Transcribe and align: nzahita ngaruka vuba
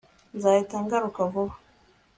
nzahita 0.35 0.75
ngaruka 0.85 1.21
vuba 1.31 1.53